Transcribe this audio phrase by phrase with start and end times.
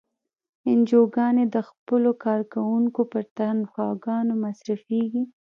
[0.69, 5.23] انجوګانې د خپلو کارکوونکو پر تنخواګانو مصرفیږي.